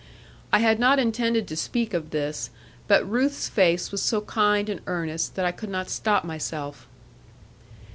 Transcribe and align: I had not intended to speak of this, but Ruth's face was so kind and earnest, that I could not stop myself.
I 0.51 0.57
had 0.57 0.79
not 0.79 0.97
intended 0.97 1.47
to 1.47 1.55
speak 1.55 1.93
of 1.93 2.09
this, 2.09 2.49
but 2.87 3.07
Ruth's 3.07 3.47
face 3.47 3.91
was 3.91 4.01
so 4.01 4.21
kind 4.21 4.67
and 4.67 4.81
earnest, 4.87 5.35
that 5.35 5.45
I 5.45 5.51
could 5.51 5.69
not 5.69 5.91
stop 5.91 6.23
myself. 6.23 6.87